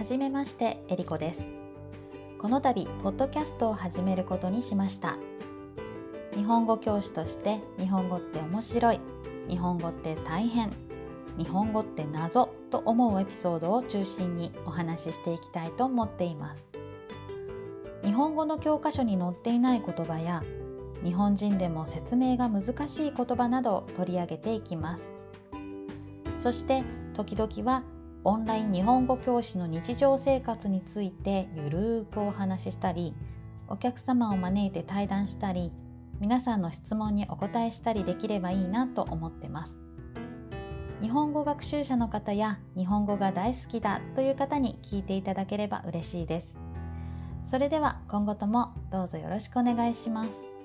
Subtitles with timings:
[0.00, 1.46] はじめましてえりこです。
[2.38, 5.18] この度ポッドキャストを始めることにしました。
[6.34, 9.00] 日本語教師として日本語って面白い。
[9.46, 10.70] 日本語って大変。
[11.36, 12.48] 日本語って謎。
[12.70, 16.66] と思うエピソードを中心にお話ししていきたいと思っています。
[18.02, 20.42] 日本語の教科書に載っていない言葉や
[21.04, 25.12] 日本人でも説明が難しい言葉などを取り上げていきます。
[26.38, 27.82] そして時々は
[28.22, 33.14] オンライン日本語教師の日常生活についてゆるーくお話ししたり
[33.66, 35.72] お客様を招いて対談したり
[36.20, 39.74] 皆さんの質問にお答えしたりできればいいなと思ってます。
[41.00, 46.58] 日本語学習者の方や日本語が大好きだという方に聞いていただければ嬉しいです。
[47.42, 50.59] それでは今後ともどうぞよろしくお願いします。